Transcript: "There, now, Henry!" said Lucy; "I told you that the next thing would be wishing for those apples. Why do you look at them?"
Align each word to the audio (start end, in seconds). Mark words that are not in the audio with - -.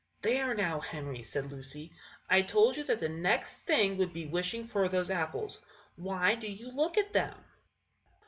"There, 0.23 0.55
now, 0.55 0.79
Henry!" 0.79 1.21
said 1.21 1.51
Lucy; 1.51 1.91
"I 2.27 2.41
told 2.41 2.75
you 2.75 2.83
that 2.85 2.97
the 2.97 3.07
next 3.07 3.65
thing 3.67 3.97
would 3.97 4.13
be 4.13 4.25
wishing 4.25 4.65
for 4.65 4.87
those 4.87 5.11
apples. 5.11 5.61
Why 5.95 6.33
do 6.33 6.51
you 6.51 6.71
look 6.71 6.97
at 6.97 7.13
them?" 7.13 7.35